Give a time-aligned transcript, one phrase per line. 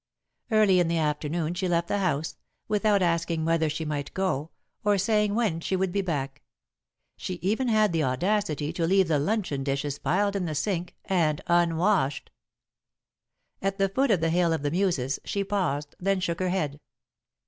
[0.49, 2.35] Early in the afternoon she left the house,
[2.67, 4.49] without asking whether she might go,
[4.83, 6.41] or saying when she would be back.
[7.17, 11.39] She even had the audacity to leave the luncheon dishes piled in the sink, and
[11.45, 12.31] unwashed.
[13.61, 16.79] At the foot of the Hill of the Muses, she paused, then shook her head.